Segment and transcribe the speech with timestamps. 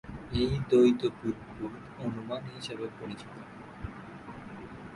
[0.33, 1.73] এটা দ্বৈত বুদবুদ
[1.99, 3.33] অনুমান হিসেবে পরিচিত।